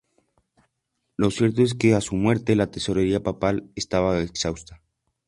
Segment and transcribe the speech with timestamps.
[1.15, 4.81] Lo cierto es que a su muerte la tesorería papal estaba exhausta.